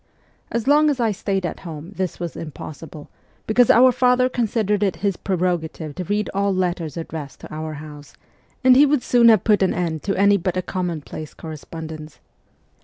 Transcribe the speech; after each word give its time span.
As 0.49 0.65
long 0.67 0.89
as 0.89 0.99
I 0.99 1.11
stayed 1.11 1.45
at 1.45 1.59
home 1.59 1.91
this 1.95 2.19
was 2.19 2.35
impossible, 2.35 3.07
because 3.45 3.69
our 3.69 3.91
father 3.91 4.29
considered 4.29 4.81
it 4.81 4.95
his 5.05 5.15
preroga 5.15 5.71
tive 5.71 5.93
to 5.93 6.03
read 6.05 6.27
all 6.33 6.51
letters 6.51 6.97
addressed 6.97 7.41
to 7.41 7.53
our 7.53 7.73
house, 7.75 8.15
and 8.63 8.75
he 8.75 8.87
would 8.87 9.03
soon 9.03 9.29
have 9.29 9.43
put 9.43 9.61
an 9.61 9.75
end 9.75 10.01
to 10.01 10.15
any 10.17 10.37
but 10.37 10.57
a 10.57 10.63
commonplace 10.63 11.35
correspondence. 11.35 12.19